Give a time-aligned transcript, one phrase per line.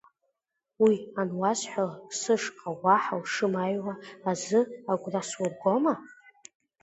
[0.83, 3.93] Уи ануасҳәалак, сышҟа уаҳа ушымааиуа
[4.29, 4.59] азы
[4.91, 5.93] агәра сургома?